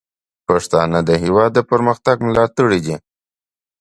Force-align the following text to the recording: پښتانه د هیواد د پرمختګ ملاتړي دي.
پښتانه 0.47 0.99
د 1.09 1.11
هیواد 1.23 1.51
د 1.55 1.59
پرمختګ 1.71 2.17
ملاتړي 2.27 2.79
دي. 2.85 2.95